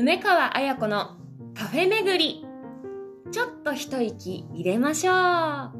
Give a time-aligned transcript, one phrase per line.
[0.00, 1.16] 梅川彩子の
[1.56, 2.46] カフェ巡り。
[3.32, 5.72] ちょっと一息入れましょう。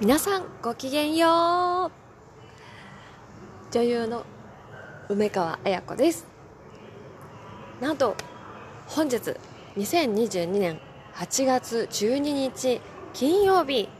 [0.00, 3.72] 皆さんごきげんよう。
[3.72, 4.24] 女優の
[5.10, 6.26] 梅川彩子です。
[7.78, 8.16] なんと
[8.86, 9.16] 本日
[9.76, 10.80] 2022年
[11.14, 12.80] 8月12日
[13.12, 13.90] 金曜日。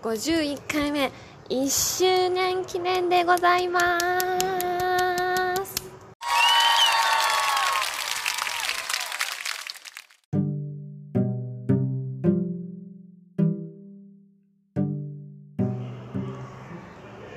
[0.00, 1.12] 51回目。
[1.52, 5.82] 1周年記念でございます。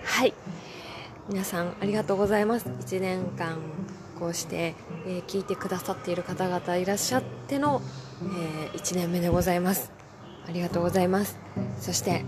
[0.05, 0.33] はい。
[1.27, 2.69] 皆さんありがとうございます。
[2.69, 3.57] 1年間
[4.17, 7.81] こうして、えー、聞いてくださっている方々いらっしゃっての、
[8.21, 9.91] えー、1年目でございます。
[10.47, 11.37] ありがとうございます。
[11.81, 12.23] そして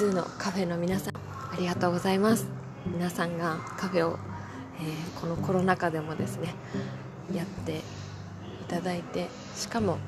[0.00, 2.46] 数のカフェの皆さんありがとうございます。
[2.86, 4.18] 皆さんがカフェを、
[4.80, 6.54] えー、このコロナ禍でもですね
[7.34, 7.82] やってい
[8.66, 9.98] ただいてしかも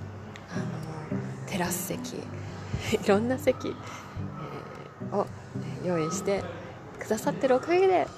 [0.51, 2.15] あのテラス席
[3.05, 5.27] いろんな席、えー、を
[5.85, 6.43] 用意して
[6.99, 8.09] くださってるおかげで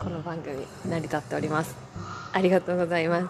[0.00, 1.74] この番組成り立っております。
[2.34, 3.26] ありがとうございます、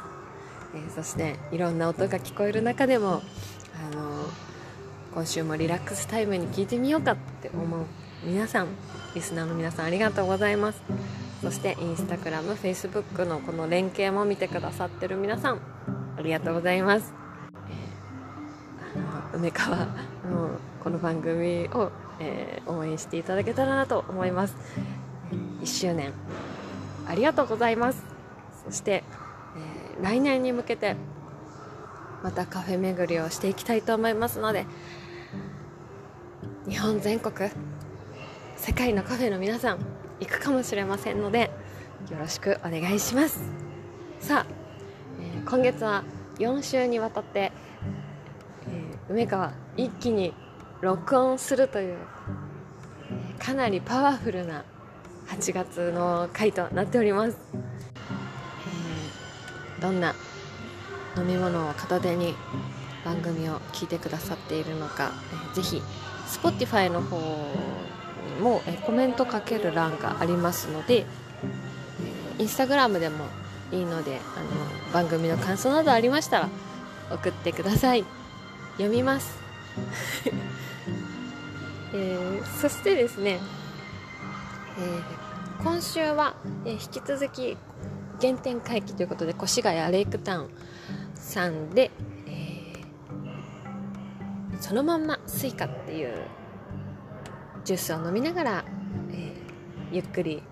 [0.75, 3.23] えー、そしていろんな音が聞こえる中でも
[3.93, 4.27] あの
[5.15, 7.85] 今週もリラックスタイムに聞いてみようかって思う
[8.25, 8.69] 皆さん
[9.15, 10.83] リスナーの皆さんありがとうございます。
[11.43, 15.61] そしてインスタグラム、フェイスブックのこの連携も見てくださってる皆さん
[16.17, 17.13] ありがとうございます、
[18.95, 19.87] えー、あの梅川の
[20.83, 24.57] この番組を、えー、応援していただけたらなと思います。
[25.61, 26.13] 1周年
[27.07, 28.03] ありがとうございます。
[28.65, 29.05] そして、
[29.99, 30.97] えー、来年に向けて
[32.23, 34.67] またカフェ巡りをしていきたいと思いますので
[36.69, 37.51] 日本全国
[38.57, 39.79] 世界のカフェの皆さん
[40.21, 41.51] 行くかもしれませんので
[42.11, 43.41] よろしくお願いします。
[44.21, 44.47] さあ、
[45.21, 46.05] えー、今月は
[46.39, 47.53] 4週にわたって、
[48.69, 50.33] えー、梅川一気に
[50.81, 51.97] 録音するという、
[53.11, 54.65] えー、かなりパワフルな
[55.29, 57.39] 8月の回となっております、
[59.77, 60.15] えー、どんな
[61.17, 62.35] 飲み物を片手に
[63.05, 65.83] 番組を聞いてくださっているのか、えー、ぜひ
[66.29, 67.19] Spotify の方
[68.41, 71.05] も、えコメントかける欄がありますので、
[72.39, 73.27] インスタグラムでも
[73.71, 74.41] いいのであ
[74.89, 76.49] の番組の感想などありましたら
[77.11, 78.05] 送ってください。
[78.79, 79.39] 読みます、
[81.93, 83.39] えー、そしてですね、
[84.79, 86.35] えー、今週は、
[86.65, 87.59] えー、引き続き
[88.21, 90.51] 原点回帰ということで越谷レイクタウン
[91.23, 91.91] さんで、
[92.27, 92.73] え
[94.61, 96.15] そのまんまスイカっていう
[97.65, 98.65] ジュースを飲みながら、
[99.11, 99.35] えー、
[99.93, 100.43] ゆっくり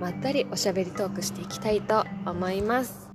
[0.00, 3.08] まったりおしゃべりトークしていきたいと思います。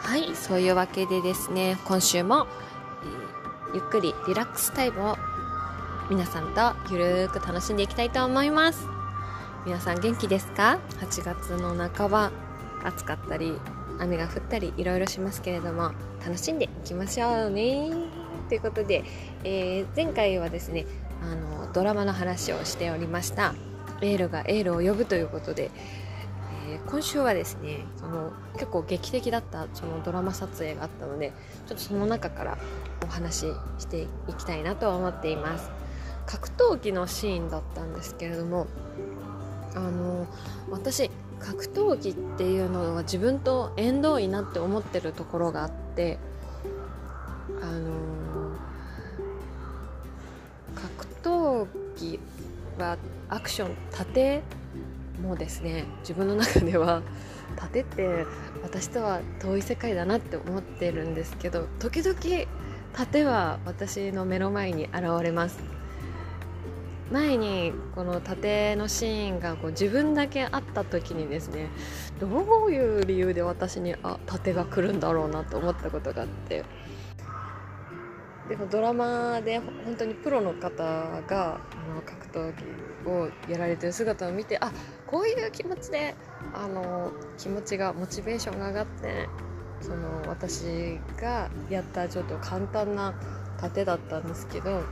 [0.00, 2.46] はいそういうわけでですね今週も、
[3.68, 5.16] えー、ゆっくりリラックスタイムを
[6.10, 8.86] 皆さんとゆるーく楽しんでいきたいと思います。
[9.66, 12.32] 皆さん元気ですか ?8 月の半ば
[12.82, 13.52] 暑かったり
[13.98, 15.92] 雨が降ったりいろいろしますけれども
[16.24, 17.90] 楽しんでいきましょうね
[18.48, 19.04] ということで、
[19.44, 20.86] えー、前回はですね
[21.22, 23.54] あのドラマの話をしておりました
[24.00, 25.70] エールがエールを呼ぶということで、
[26.70, 31.32] えー、今週はですねその結構劇的だったそのドラマ撮影があったので
[31.66, 32.58] ちょっとその中から
[33.04, 33.46] お話し
[33.80, 34.08] してい
[34.38, 35.70] きたいなと思っています
[36.28, 38.66] 格闘技のシーンだったんですけれども
[39.74, 40.26] あの
[40.70, 46.18] 私格闘技っていうのは自分と縁遠いなって思ってるところがあって
[47.62, 47.94] あの
[50.74, 51.66] 格闘
[51.96, 52.20] 技
[52.78, 52.98] は
[53.30, 54.42] アクション盾
[55.22, 57.02] もですね自分の中では
[57.56, 58.26] 盾って
[58.62, 62.18] 私とは遠い世界だなって思ってるんですけど時々
[62.92, 65.78] 盾は私の目の前に現れます。
[67.10, 71.68] 前にこの盾のシーンがこう自分だけあった時にですね
[72.20, 72.26] ど
[72.66, 76.64] ういう理由で私にあ盾が来るんだろうなと思ったことがあって。
[78.48, 80.82] でもドラマで本当にプロの方
[81.26, 82.54] があの格闘
[83.04, 84.72] 技をやられてる姿を見てあ
[85.06, 86.14] こういう気持ちで
[86.54, 89.28] あの気持ちがモチベーションが上がって
[89.82, 93.14] その私がやったちょっと簡単な
[93.58, 94.82] 盾だったんですけど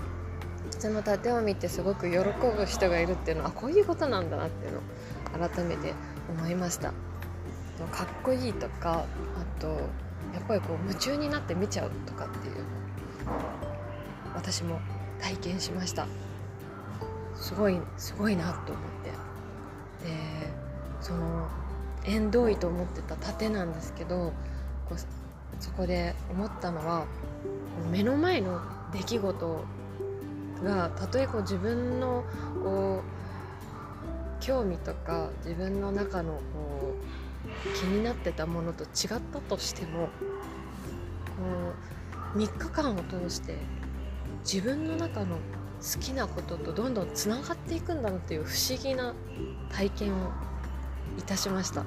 [0.71, 5.95] その盾を見てすごく喜ぶ人がいるっていうのはこういうことなんだなっていうのを改めて
[6.29, 6.93] 思いました。
[7.93, 9.05] かっこいいとか
[9.37, 9.75] あとや
[10.41, 12.55] っぱりこう夢中になって見ちゃうとかっていう
[14.35, 14.81] 私も
[15.21, 16.07] 体験しました。
[17.35, 19.11] すごいすごいなと思って。
[20.07, 20.13] で
[21.01, 21.49] その
[22.05, 24.33] 縁遠いと思ってた盾なんですけど
[24.89, 24.99] こう
[25.61, 27.05] そこで思ったのは
[27.91, 28.61] 目の前の
[28.93, 29.65] 出来事
[30.63, 32.25] がたとえこう自分の
[32.63, 33.03] こ
[34.41, 36.95] う興味とか自分の中のこ
[37.71, 40.09] う気になってたものと違ったとしても
[41.37, 41.75] こ
[42.35, 43.57] う3日間を通して
[44.45, 49.15] 自分の中の好きなこととどんどんつながっていくんだなっていう不思議な
[49.71, 50.31] 体験を
[51.19, 51.85] いたしました。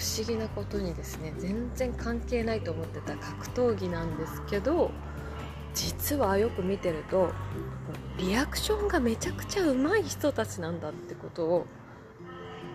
[0.00, 4.90] 不思議なことにですね全然関係ないと思ってた格闘技なんですけど
[5.74, 7.30] 実はよく見てると
[8.16, 11.66] リアクションがめちゃくちゃ上手い人たちなんだってことを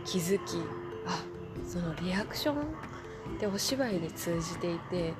[0.05, 0.57] 気づき
[1.07, 1.23] あ
[1.67, 2.59] そのリアクションっ
[3.39, 5.13] てお芝居に通じていて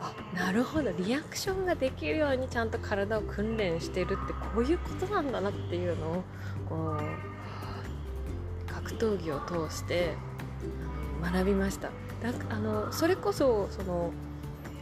[0.00, 6.24] あなるほどリアクションができるようにちゃんと体を訓練してるってこういうことなんだなっていうのを
[6.68, 7.33] こう
[8.84, 10.14] 格闘技を通して
[11.22, 11.88] 学びました。
[12.22, 14.12] だあのそれこそその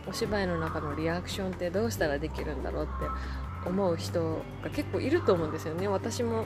[0.07, 5.89] お芝居の中のリアクションってどうしたらできるんだろうって思う人が結構いると思うんですよね。
[5.89, 6.45] 私も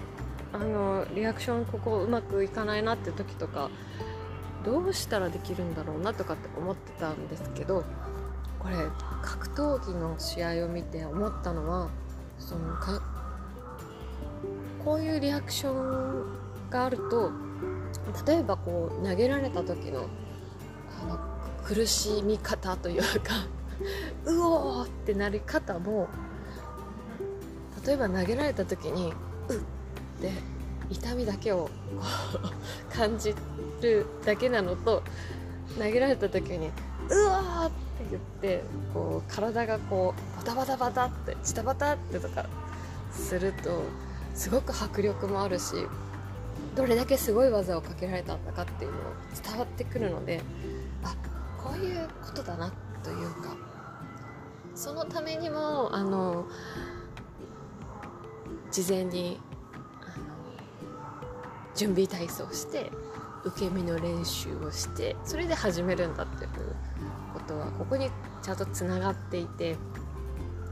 [0.53, 3.71] あのリアクションここうまくいかないなって時とか
[4.65, 7.85] どうしたらできるんだろうなとかって思ってたんですけど
[8.59, 8.77] これ
[9.23, 11.89] 格闘技の試合を見て思ったのは
[12.39, 13.03] そのか
[14.85, 16.27] こういうリアクション
[16.71, 17.31] があると
[18.27, 20.07] 例えばこう投げられた時の
[21.03, 21.19] あの
[21.65, 23.47] 苦しみ方というか
[24.25, 26.09] うおーってなり方も
[27.85, 29.13] 例えば投げられた時に
[29.49, 29.57] うっ
[30.21, 30.31] て
[30.91, 31.69] 痛みだけを
[32.93, 33.35] 感じ
[33.81, 35.03] るだけなのと
[35.79, 36.71] 投げられた時に
[37.11, 37.77] うわーって
[38.11, 38.63] 言って
[38.95, 42.47] こう体がこうバタバタバタってチタバタってとか
[43.13, 43.83] すると
[44.35, 45.75] すごく迫力もあるし
[46.75, 49.01] どれだけすごい技をかけられたんだかっていうのを
[49.43, 50.41] 伝わってくるので
[51.03, 51.15] あ
[51.63, 52.73] こういうことだな
[53.03, 53.57] というか
[54.75, 56.47] そのためにもあの
[58.71, 59.41] 事前に
[60.03, 60.25] あの
[61.75, 62.91] 準備体操して
[63.45, 66.51] 受け身の練習をしてそれで始めるんだっていう
[67.33, 68.11] ことはここに
[68.43, 69.77] ちゃんとつながっていて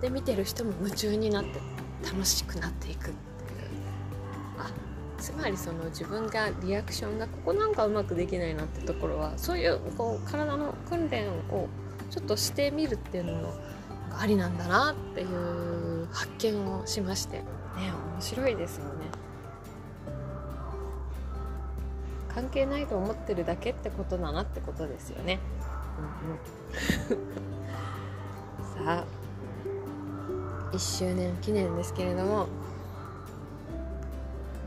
[0.03, 1.61] で見てる人も夢中になって
[2.05, 3.11] 楽しくなっていく。
[5.25, 11.67] つまりその自分がリアクションがここなんかうまくできないなってところはそういうこう体の訓練を
[12.11, 13.55] ちょっとしてみるっていうのも
[14.19, 17.39] ありなんだなっていう発見をしまして。
[17.39, 17.45] ね
[18.15, 18.91] 面白いですよね。
[22.29, 25.41] 関係ないと思ってるだけってことだなってことですよね、
[28.77, 29.05] さあ。
[30.73, 32.49] 1周年記念ですけれども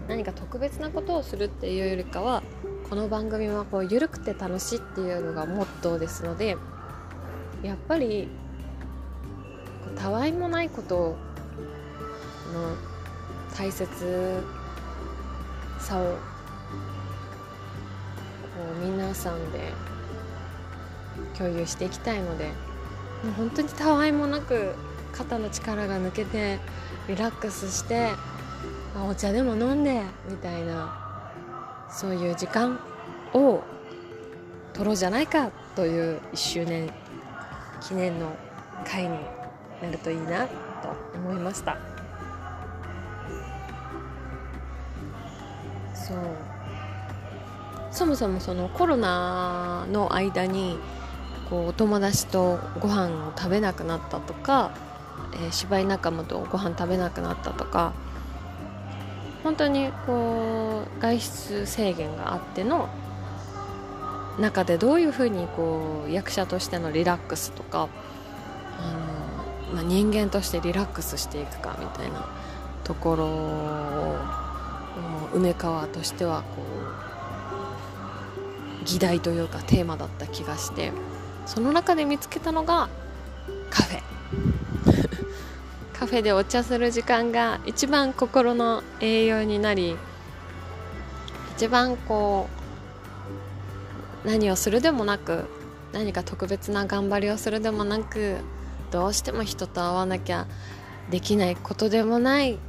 [0.07, 2.41] 何か特別なことをするっていうよりかは
[2.89, 6.55] この番組はこう緩くて楽しいっていうのがモットーですので
[7.61, 8.29] やっぱり
[9.97, 11.17] たわいもないこと
[12.53, 12.75] の
[13.57, 14.41] 大切
[15.79, 16.09] さをこ
[18.81, 19.73] う皆さんで
[21.37, 22.45] 共有していきたいので
[23.23, 24.75] もう本当にたわいもなく
[25.11, 26.59] 肩の力が抜けて
[27.07, 28.11] リラックスして
[29.05, 31.07] お茶でも飲んでみたいな
[31.89, 32.79] そういう時間
[33.33, 33.61] を
[34.73, 36.89] 取ろうじゃないかという1周年
[37.81, 38.35] 記念の
[38.85, 39.09] 会に
[39.81, 40.53] なるといいなと
[41.15, 41.77] 思いました。
[45.93, 46.17] そう。
[47.91, 50.77] そもそもそのコロナの間に
[51.49, 54.71] こうお友達とご飯を食べなくなったとか、
[55.33, 57.93] えー、芝居仲間とご飯食べなくなったとか
[59.47, 62.89] 本当にこう外出制限があっての
[64.37, 67.87] 中でどういうふうにこう役者としてのリラックスとか
[68.77, 68.91] あ
[69.71, 72.27] の、まあ、人間としてリラックスしていくかみたいな
[72.83, 74.17] ところを
[75.33, 76.61] 梅川としてはこ
[78.81, 80.91] う議題というかテーマだった気がして
[81.45, 82.89] その中で見つけたのが
[83.69, 84.01] カフェ。
[85.99, 89.97] カフェでお茶する時間が一番心の栄養になり
[91.55, 92.47] 一番こ
[94.23, 95.45] う何をするでもなく
[95.93, 98.37] 何か特別な頑張りをするでもなく
[98.91, 100.45] どうしても人と会わなきゃ
[101.09, 102.59] できないことでもない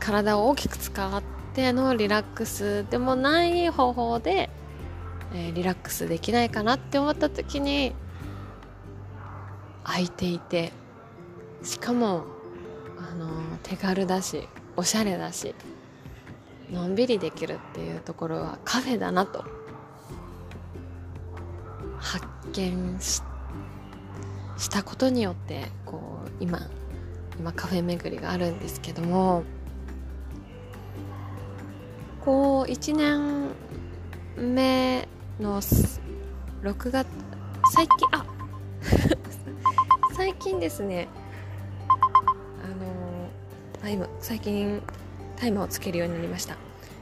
[0.00, 1.22] 体を大きく使っ
[1.54, 2.84] てのリラックス。
[2.90, 4.50] でもない方法で、
[5.34, 7.94] えー、リラックスできないかなって思った時に
[9.84, 10.72] 空いていて
[11.62, 12.24] しかも、
[12.98, 13.28] あの、
[13.62, 15.54] 手軽だしおしゃれだし
[16.70, 19.44] のんびりできるっていうところはカフェだなと
[21.98, 23.22] 発見し
[24.58, 26.60] したことによってこう今
[27.38, 29.42] 今カフェ巡りがあるんですけども
[32.24, 33.48] こう1年
[34.36, 35.08] 目
[35.40, 37.08] の6月
[37.72, 38.24] 最近あ
[40.14, 41.08] 最近ですね
[43.82, 44.80] タイム最近
[45.36, 46.56] タイマーをつけるようになりました。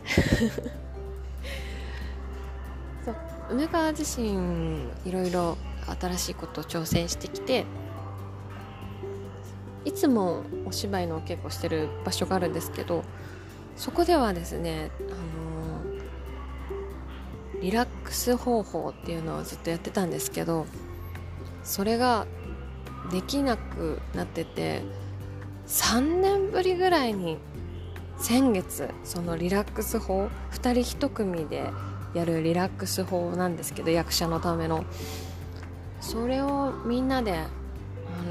[3.05, 3.17] そう
[3.51, 5.59] 梅川自身いろいろ
[6.01, 7.67] 新しいことを挑戦してきて
[9.85, 13.05] いつもお芝居のお稽古してる場所があるんですけど
[13.77, 15.03] そこではですね、あ
[17.57, 20.65] のー、リラックス方法っていうのをずっとやってたんですけど
[21.63, 22.27] それが
[23.11, 24.83] できなくなってて
[25.71, 27.39] 3年ぶりぐらいに
[28.19, 31.71] 先月そのリラックス法2人1組で
[32.13, 34.85] やるリラックス法なんですけど役者のための。
[36.01, 37.47] それをみんなであ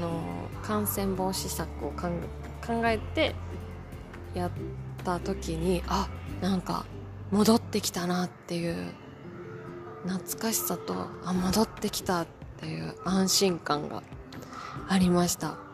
[0.00, 0.20] の
[0.62, 2.08] 感染防止策を考
[2.84, 3.34] えて
[4.34, 4.50] やっ
[5.04, 6.08] た時にあ
[6.42, 6.84] なんか
[7.30, 8.92] 戻ってきたなっていう
[10.04, 12.26] 懐かしさとあ戻ってきたっ
[12.58, 14.02] ていう安心感が
[14.88, 15.69] ありました。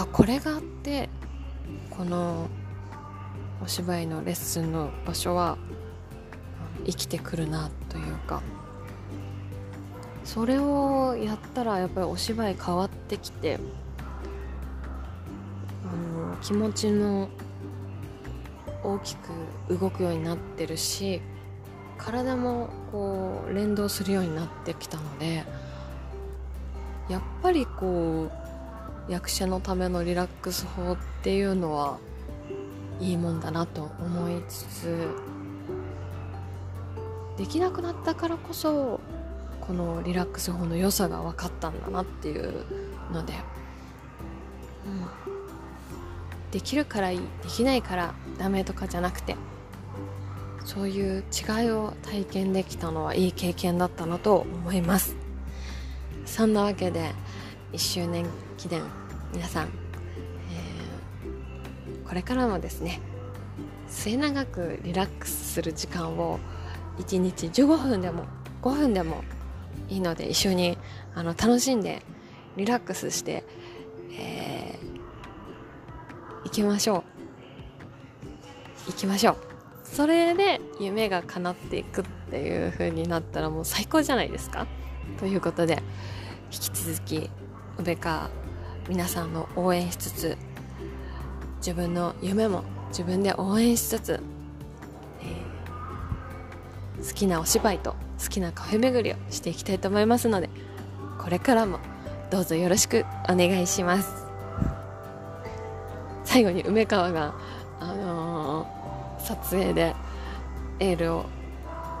[0.00, 1.08] あこれがあって
[1.90, 2.48] この
[3.60, 5.58] お芝居のレッスンの場所は
[6.86, 8.40] 生きてくるなというか
[10.22, 13.58] それをやったらやっぱりお芝居変わってきて
[15.84, 17.28] あの気持ちの
[18.84, 19.30] 大きく
[19.80, 21.20] 動くようになってるし
[21.96, 25.42] 体もこう連動するようになってきたので
[27.08, 28.47] やっぱりこう
[29.08, 31.98] 役者のためのリラックス法っていうのは
[33.00, 35.08] いいもんだなと思いつつ
[37.38, 39.00] できなくなったからこそ
[39.60, 42.64] このリラックス法の良さが分かったんだなっていう
[43.12, 43.34] ので、
[44.86, 49.36] うん、できるからいいできないからダメとかじゃなくて
[50.64, 55.16] そういう違いを体験できたのはいい経験だったなと思います。
[56.26, 57.14] そんなわけで
[57.72, 58.26] 1周年
[58.58, 58.82] 記念
[59.32, 63.00] 皆さん、えー、これからもですね
[63.86, 66.40] 末永くリラックスする時間を
[66.98, 68.24] 1日15分でも
[68.62, 69.22] 5分でも
[69.88, 70.76] いいので一緒に
[71.14, 72.02] あの楽しんで
[72.56, 73.44] リラックスして、
[74.18, 77.04] えー、行きましょう。
[78.88, 79.36] 行きましょう。
[79.84, 84.66] それで夢が叶っていくっていう風になったらもう最高じゃないですか？
[85.20, 85.82] ということで
[86.52, 87.30] 引き続き
[87.78, 88.30] 宇部川
[88.88, 90.38] 皆さんの応援しつつ
[91.58, 94.20] 自分の夢も自分で応援しつつ
[97.06, 100.48] 好きなお芝居と好きなカフェ巡りをしていきたいと思いますので
[101.18, 101.78] これからも
[102.30, 104.26] どうぞよろしくお願いします。
[106.24, 107.34] 最後に梅川が、
[107.80, 109.96] あのー、撮影で
[110.78, 111.26] エールを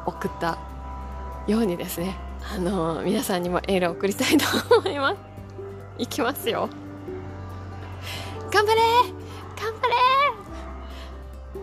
[0.06, 0.58] 送った
[1.46, 2.16] ようにですね、
[2.54, 4.44] あのー、皆さんにもエールを送りたいと
[4.76, 5.27] 思います。
[5.98, 6.70] いきますよ。
[8.50, 8.80] 頑張れ
[9.60, 9.94] 頑張れ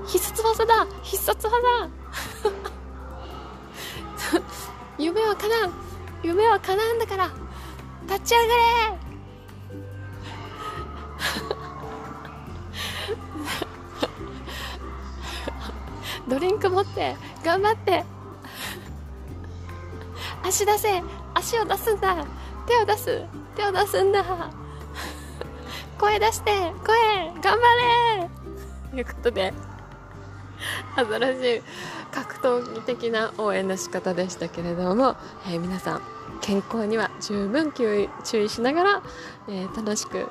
[0.06, 0.88] 必殺技だ。
[1.04, 1.58] 必殺技
[5.00, 5.72] 夢は叶う。
[6.24, 7.32] 夢は叶うんだから。
[8.08, 8.62] 立ち上がれ
[16.28, 18.04] ドリンク持って頑張って。
[20.44, 21.02] 足出せ。
[21.34, 22.26] 足を出すんだ。
[22.68, 23.24] 手を出す。
[23.56, 24.24] 手を出すんだ。
[26.00, 26.52] 声出して
[26.86, 27.76] 声頑張
[28.22, 28.30] れ
[28.92, 29.54] ということで
[30.96, 31.62] 新しい
[32.12, 35.16] 格闘技的な応援の仕方でしたけれども、
[35.48, 36.02] えー、皆さん
[36.42, 38.10] 健康には十分注
[38.40, 39.04] 意しながら、
[39.48, 40.28] えー、楽しく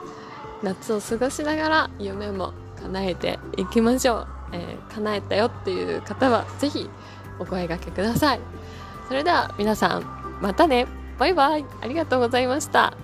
[0.62, 2.52] 夏を過ごしながら夢も
[2.82, 6.90] 叶えていきましょう、えー、叶えたよっていう方は是非
[7.38, 8.40] お声がけください。
[9.08, 10.86] それでは皆さんまたね。
[11.18, 11.64] バイバイ。
[11.80, 13.03] ありがとうございました。